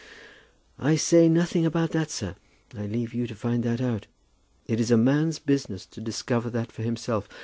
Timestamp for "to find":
3.27-3.61